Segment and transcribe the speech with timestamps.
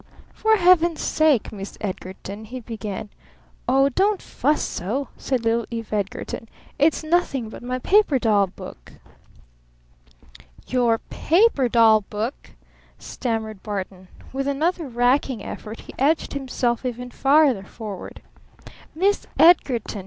[0.33, 3.11] "For Heaven's sake Miss Edgarton" he began.
[3.67, 6.49] "Oh, don't fuss so," said little Eve Edgarton.
[6.79, 8.93] "It's nothing but my paper doll book."
[10.65, 12.49] "Your PAPER DOLL BOOK?"
[12.97, 14.07] stammered Barton.
[14.33, 18.23] With another racking effort he edged himself even farther forward.
[18.95, 19.99] "Miss Edgarton!"